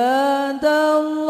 [0.00, 1.27] هذا الله.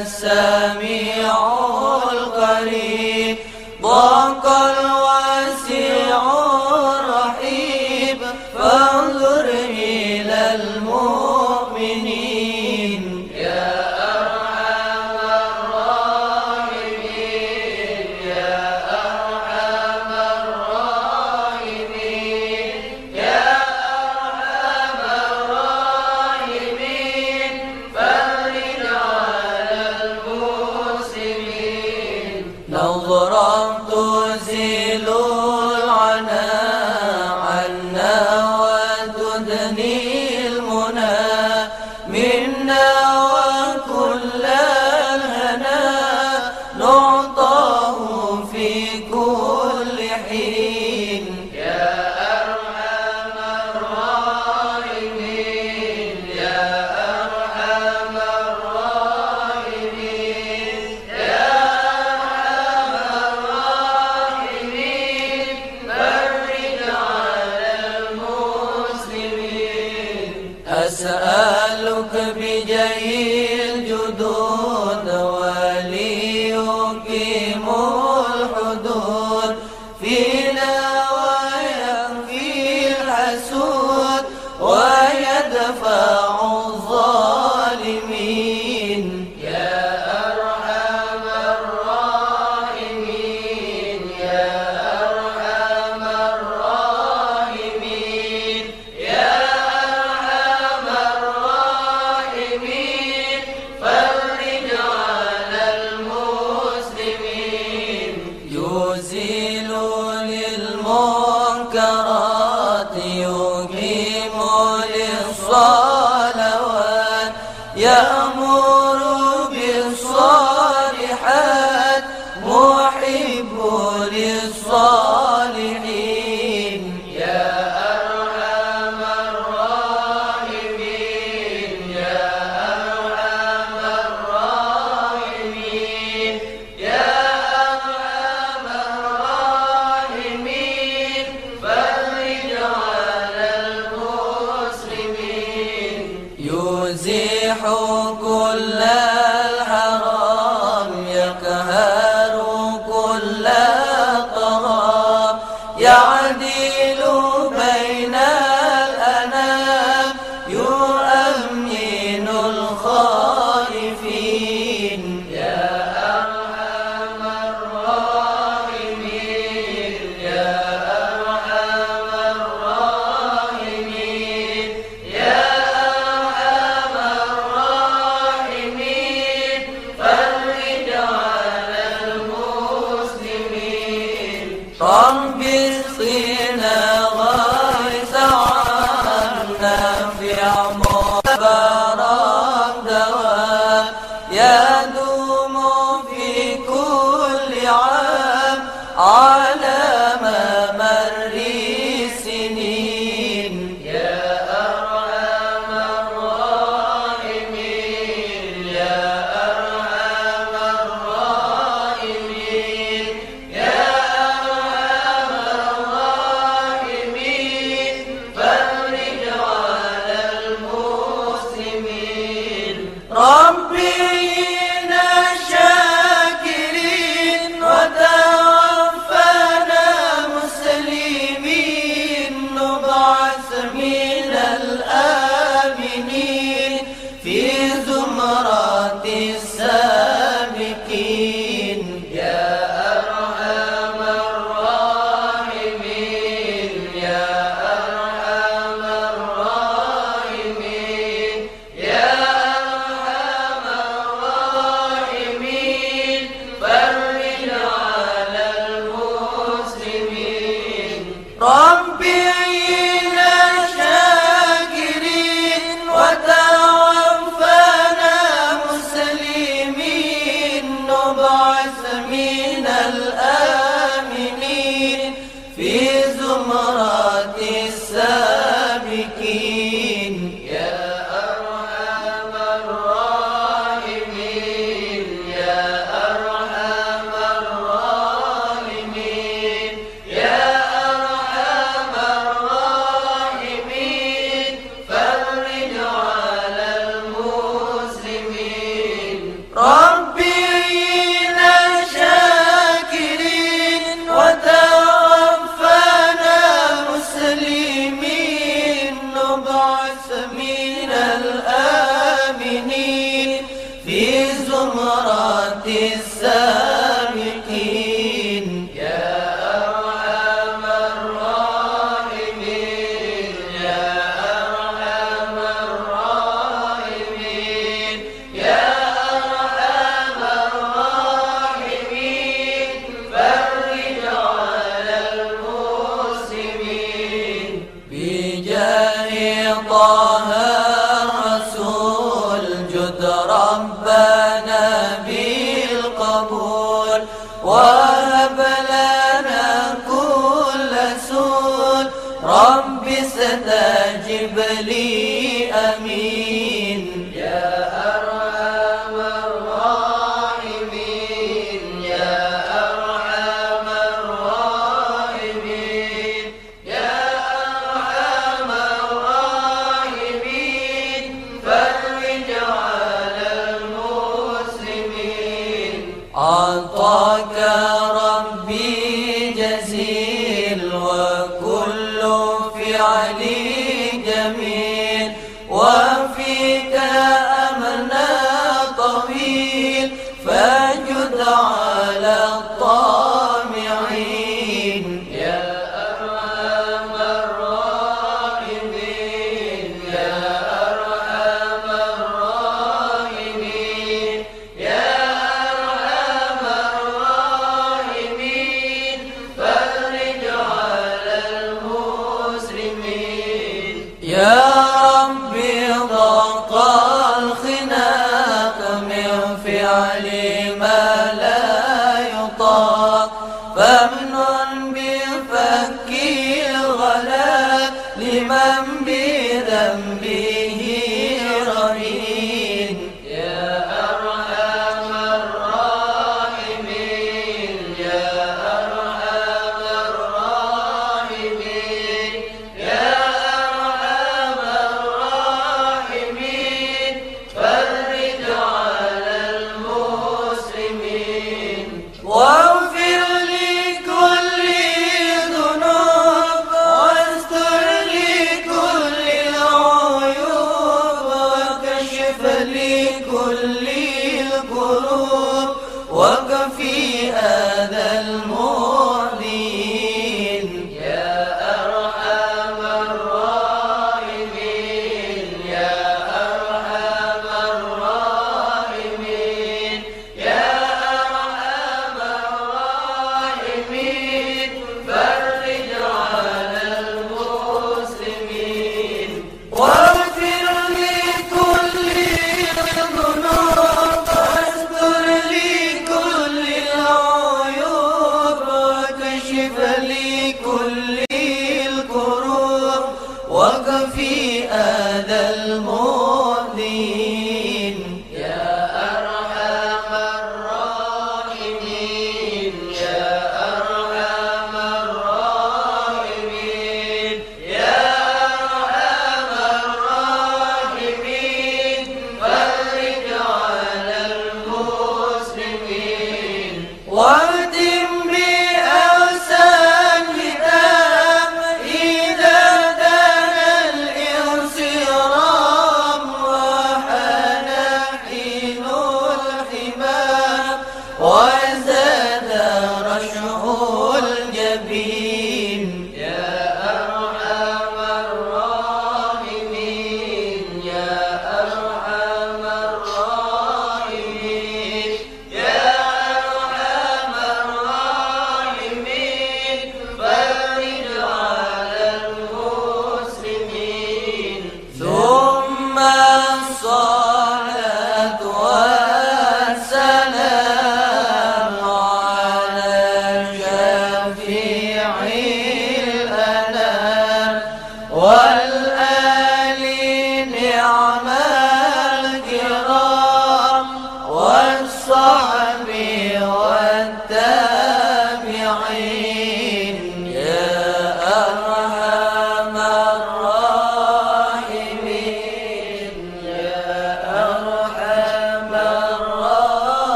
[0.00, 0.59] الساعة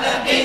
[0.00, 0.35] العالمين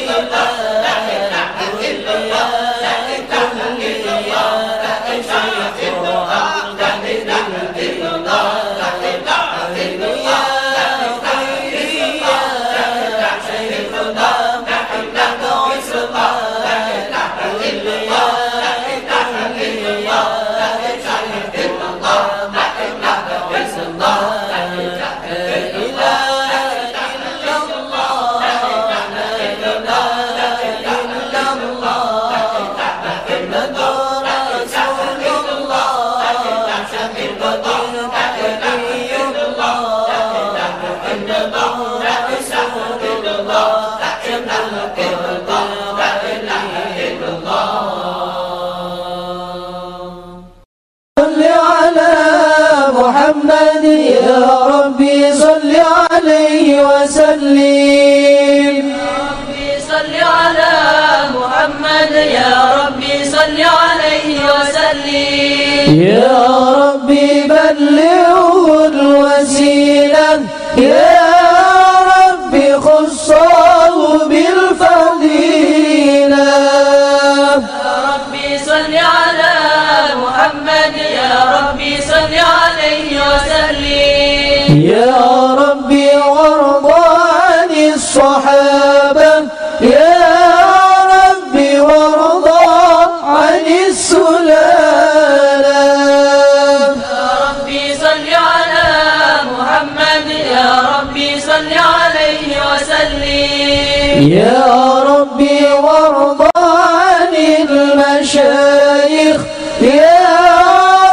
[104.21, 107.36] يا ربي وارضى عن
[107.69, 109.41] المشايخ.
[109.81, 110.29] يا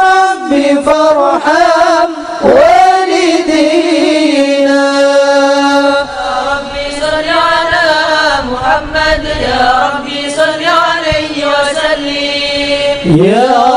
[0.09, 2.09] ربي فارحم
[2.43, 3.65] والدينا.
[6.51, 7.89] ربي صل على
[8.51, 9.23] محمد.
[9.41, 12.97] يا ربي صل عليه وسلم.
[13.25, 13.68] يا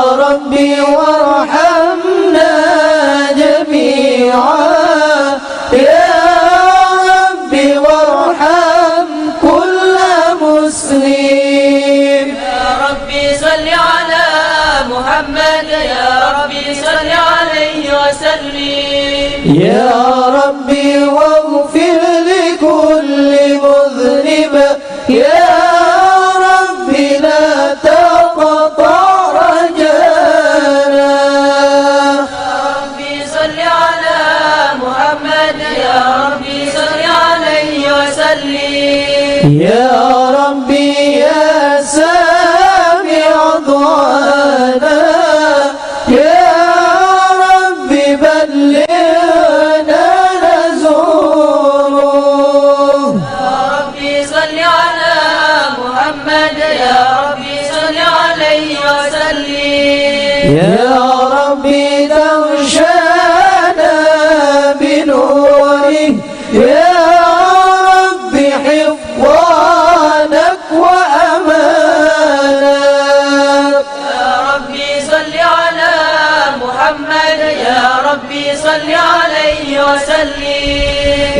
[19.53, 19.91] يا
[20.37, 21.42] ربي وما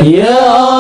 [0.03, 0.72] Yeah.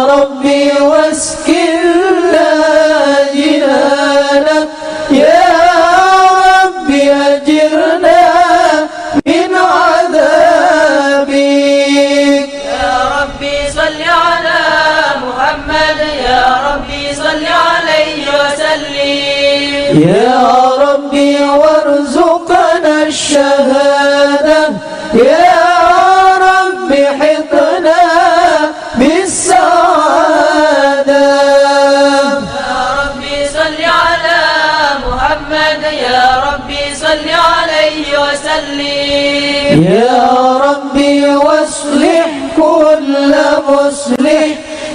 [39.83, 43.35] يا ربي واصلح كل
[43.69, 44.47] مصلح.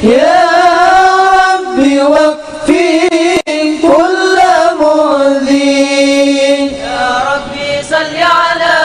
[0.03, 0.44] يا
[1.48, 3.09] ربي واكفي
[3.83, 4.38] كل
[4.81, 8.77] مؤذين يا ربي صل على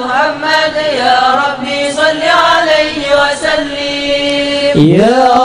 [0.00, 0.76] محمد.
[0.98, 4.74] يا ربي صل عليه وسلم.
[5.00, 5.41] يا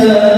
[0.00, 0.37] uh...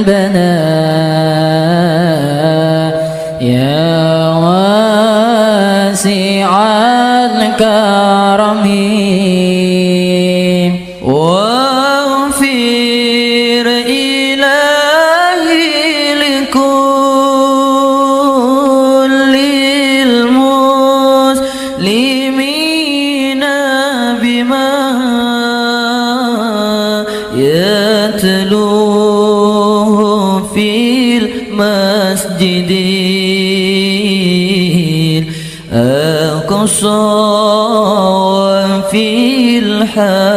[0.00, 0.50] ذنبنا
[3.40, 6.10] يا واسع
[7.26, 9.19] الكرمين
[39.90, 40.29] حال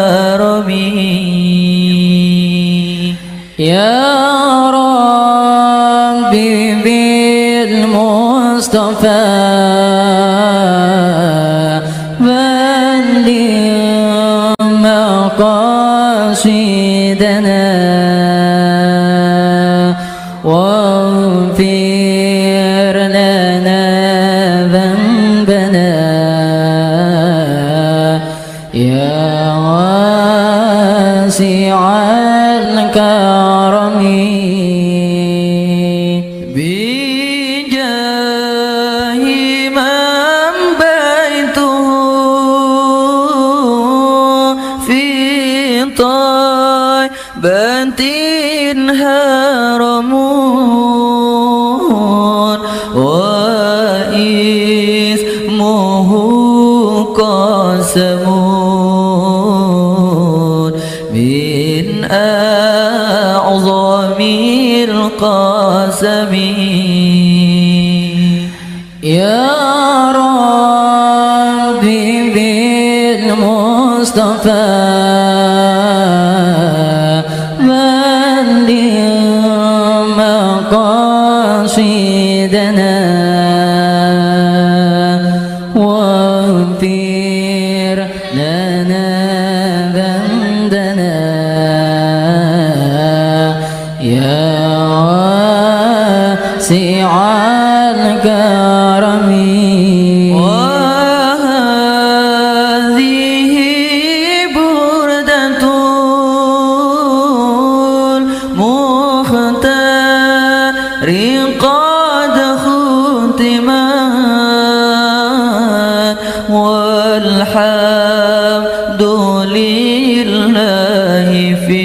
[120.24, 121.84] الله في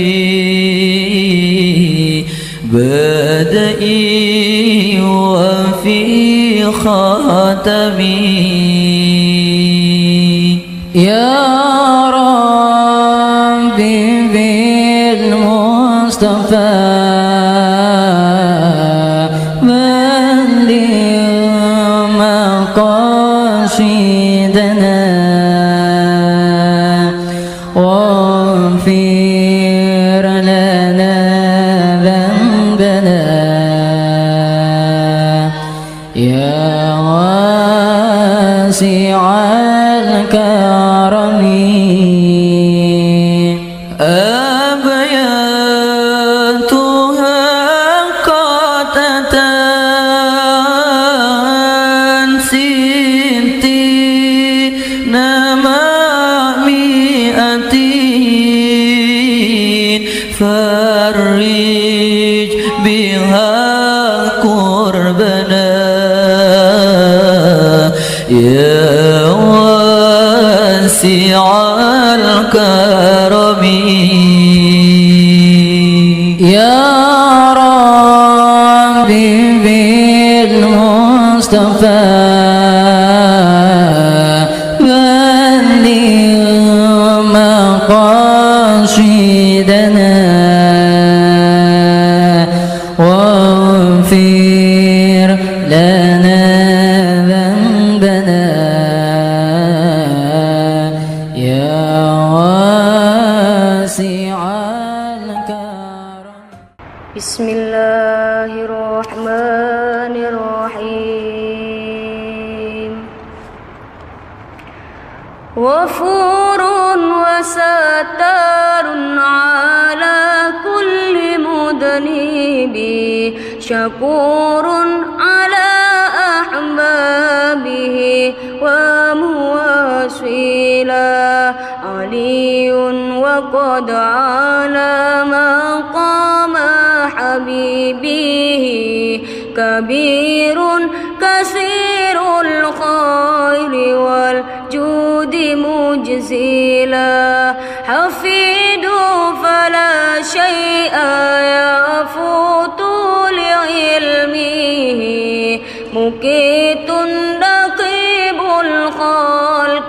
[2.72, 4.08] بدئي
[5.00, 8.38] وفي خاتمي.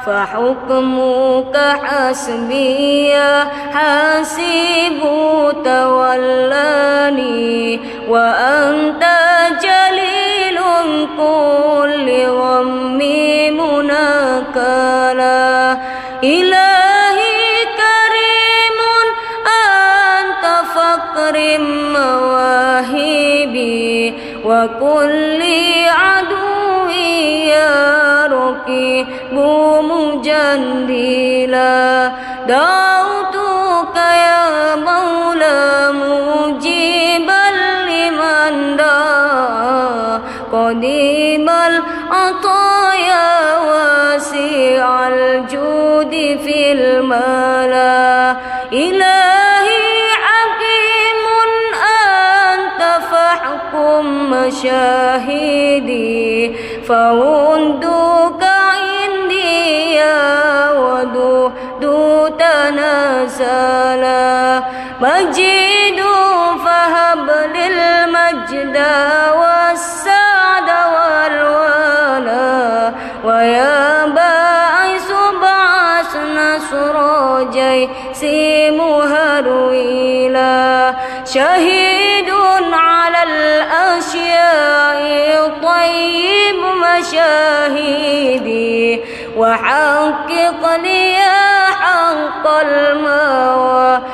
[0.06, 3.14] فحكمك حسبي
[3.74, 5.00] حسيب
[5.66, 7.40] تولاني
[8.10, 9.04] وأنت
[9.64, 10.60] جليل
[11.18, 14.98] كل غمي منكلا
[16.24, 18.80] إلهي كريم
[19.48, 21.36] أنت فقر
[21.94, 23.42] مواهبي
[24.46, 25.31] وكل
[28.72, 29.08] ركيب
[30.32, 31.42] مجندلا
[32.48, 37.46] دعوتك يا مولى مجيبا
[37.88, 40.22] لمن دعا.
[40.54, 46.14] قديم العطايا واسع الجود
[46.46, 48.36] في الملا.
[48.74, 49.92] إلهي
[50.26, 51.24] حكيم
[52.54, 56.22] أنت فاحكم مشاهدي.
[56.88, 58.51] فوندك
[65.02, 66.02] مجيد
[66.66, 68.78] فهب للمجد
[69.40, 72.62] والسعد والولا
[73.24, 75.10] ويا باعث
[75.42, 76.96] بعث نصر
[77.44, 78.24] جيس
[78.74, 80.60] مهرويلا
[81.34, 82.30] شهيد
[82.74, 84.92] على الأشياء
[85.64, 86.60] طيب
[87.00, 89.02] مشاهدي
[89.38, 91.16] وحقق لي
[91.82, 94.12] حق المواريد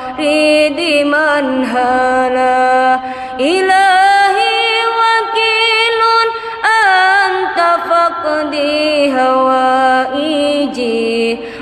[1.06, 3.00] منهلا
[3.40, 4.58] إلهي
[4.98, 6.00] وكيل
[6.84, 7.58] أنت
[7.90, 11.08] فقدي هوائجي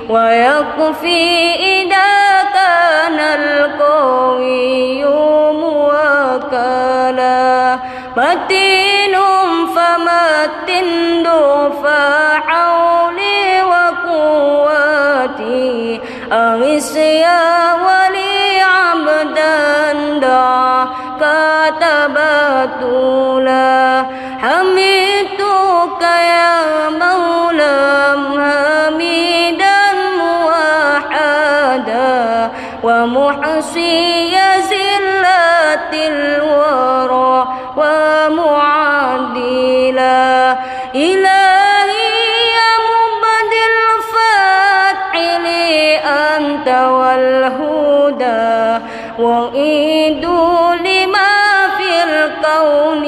[0.08, 2.12] ويكفي إذا
[2.54, 4.95] كان القوي.
[16.32, 17.55] أغس يا
[52.56, 53.04] الكون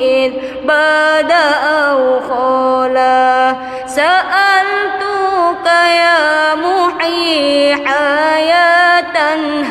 [0.00, 0.32] إذ
[0.64, 1.48] بدا
[1.90, 5.66] أو خلا سألتك
[5.96, 9.16] يا محيي حياة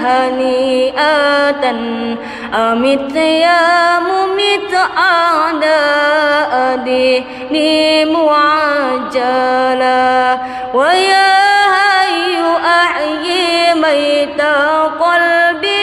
[0.04, 1.70] هنيئة
[2.54, 9.56] أمت يا ممت أعداء ديني معجلا؟
[10.74, 11.36] ويا
[12.06, 14.42] هي أحيي ميت
[15.00, 15.75] قلبي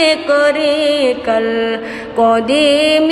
[0.00, 3.08] بذكرك القديم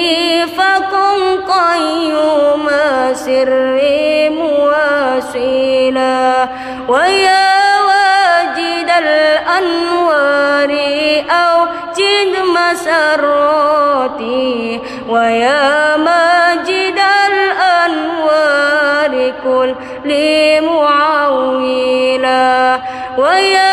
[0.47, 1.19] فكن
[1.53, 2.67] قيوم
[3.13, 6.49] سري مواصلا
[6.89, 7.55] ويا
[7.89, 10.71] واجد الأنوار
[11.31, 14.57] أوجد مسراتي
[15.09, 19.13] ويا ماجد الأنوار
[19.45, 19.75] كل
[20.63, 22.79] معولا
[23.19, 23.68] ويا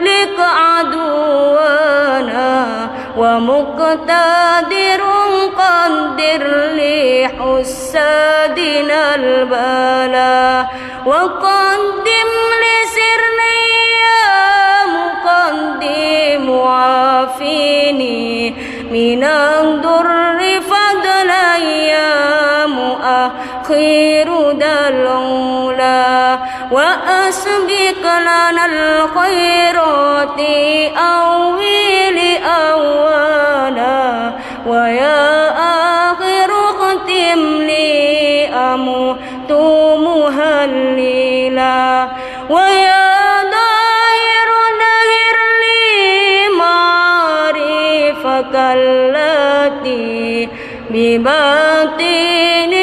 [0.00, 0.38] لك
[0.76, 1.96] عدوانا
[3.16, 5.02] ومقتدر
[5.58, 6.42] قدر
[7.76, 10.62] لحسادنا البلاء
[11.06, 12.30] وقدم
[12.62, 13.60] لسرني
[14.02, 14.26] يا
[14.96, 18.26] مقدم عافيني
[18.96, 26.38] من الضر فضلا يا مؤخر دلولا
[26.72, 30.40] وأسبق لنا الخيرات
[30.98, 34.32] أول أولا
[34.66, 35.50] ويا
[36.10, 39.52] آخر ختم لي أموت
[40.06, 42.08] مهللا
[42.50, 43.25] ويا
[51.05, 52.73] بباطن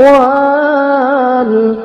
[0.00, 1.76] والعلن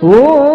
[0.00, 0.47] Oh.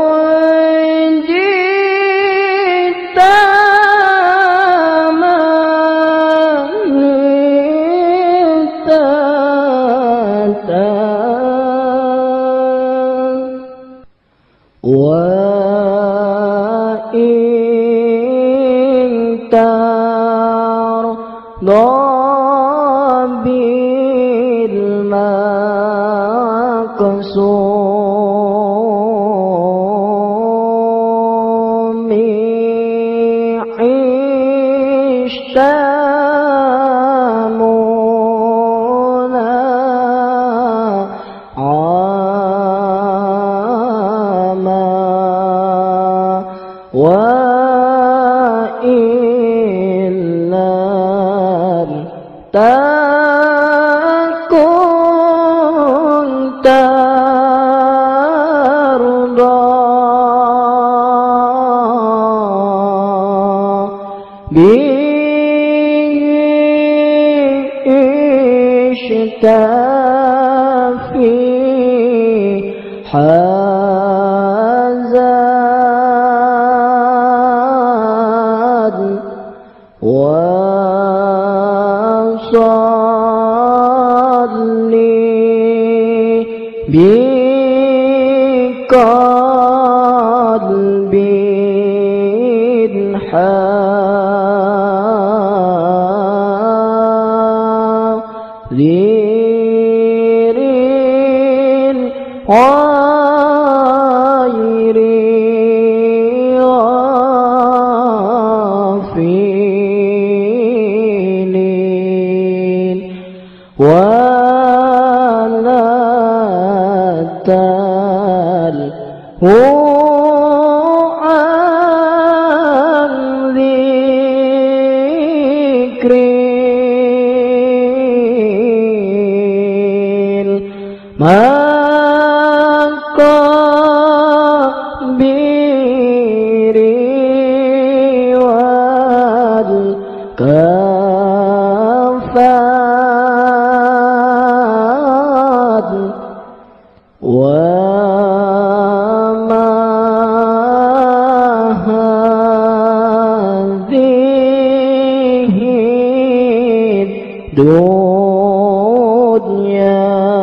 [159.36, 160.43] الدنيا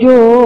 [0.00, 0.45] जो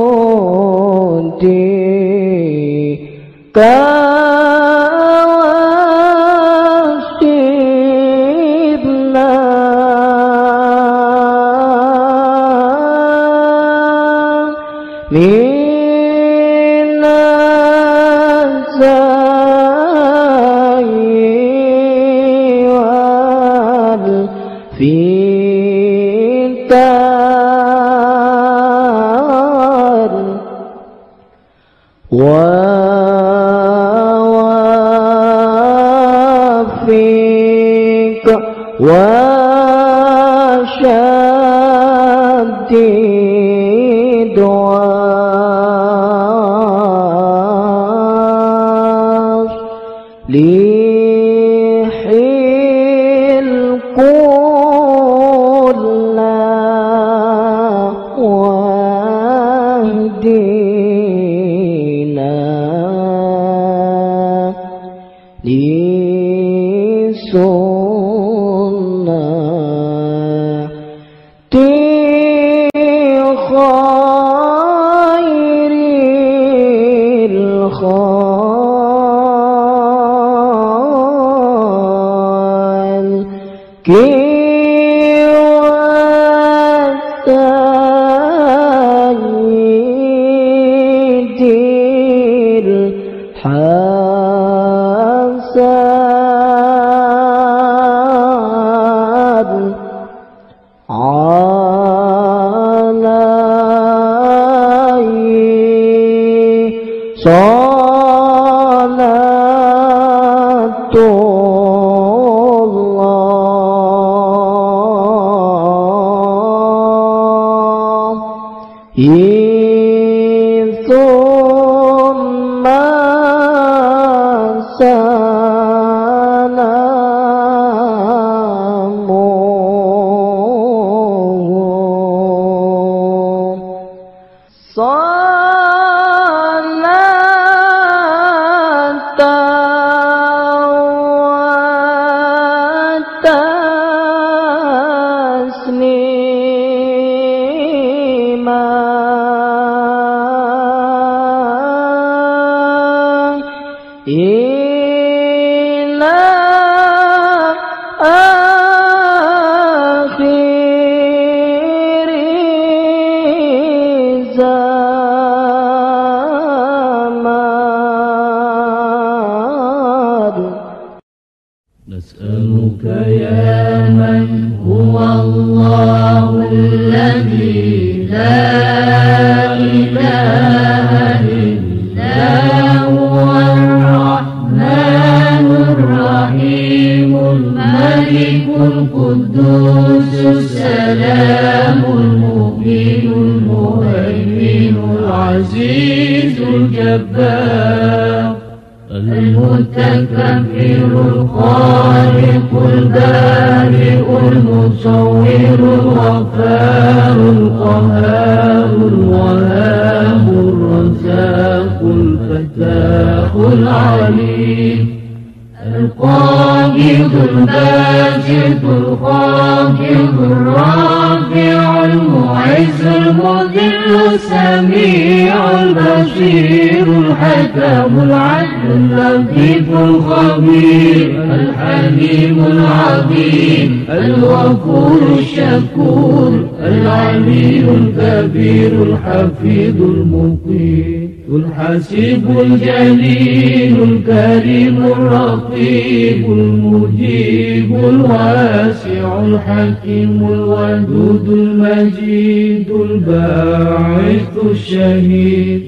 [238.01, 255.63] الكبير الحفيظ المقيم الحسيب الجليل الكريم الرقيب المجيب الواسع الحكيم الودود المجيد الباعث الشهيد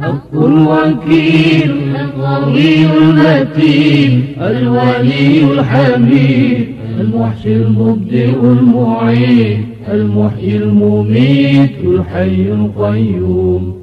[0.00, 6.66] الحق الوكيل القوي المتين الولي الحميد
[7.00, 13.82] المحشي المبدئ المعيد المحيي المميت الحي القيوم.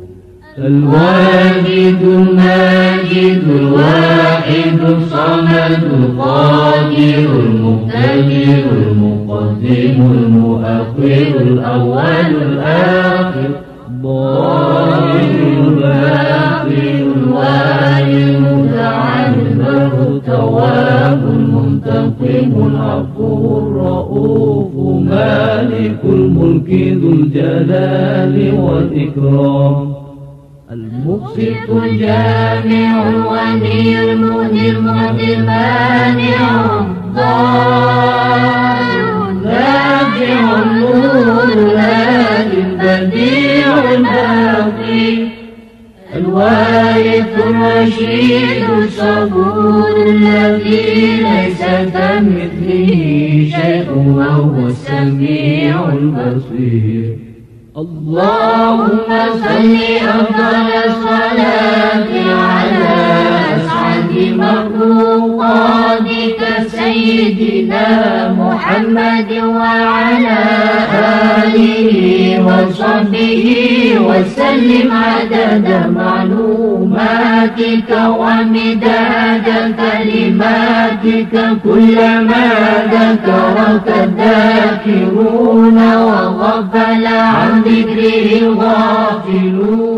[0.57, 13.49] الواجد الماجد الواحد الصمد القادر المقتدر المقدم المؤخر الأول الآخر.
[13.89, 15.19] الظاهر
[15.67, 24.71] الباطن الوالي المتعال البر التواب المنتقم العفو الرؤوف
[25.09, 26.69] مالك الملك
[27.01, 29.93] ذو الجلال والإكرام.
[30.71, 36.39] المقسط الجامع الغني المهدي المهدي المانع
[36.81, 38.09] الضار
[39.29, 43.69] النافع النور الهادي البديع.
[43.95, 44.78] الباقي
[46.29, 51.61] الوارث الرشيد الصبور الذي الذي ليس
[51.93, 52.93] كمثله
[53.61, 57.17] شيء وهو السميع البصير.
[57.77, 59.09] اللهم
[59.43, 59.75] صل
[60.07, 62.11] أفضل الصلاة
[62.45, 63.08] على
[64.19, 64.39] أسعد
[64.79, 67.87] مخلوقاتك سيدنا
[68.33, 70.37] محمد وعلى
[71.43, 71.93] آله
[72.45, 73.45] وصحبه
[74.01, 77.89] وسلم عدد معلوماتك
[78.19, 79.47] ومداد
[79.79, 81.33] كلماتك
[81.63, 82.47] كلما
[82.91, 89.89] ذكرك الذاكرون وغفل عن ذكره الغافلون.